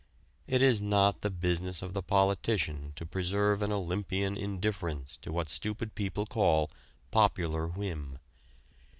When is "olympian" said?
3.71-4.35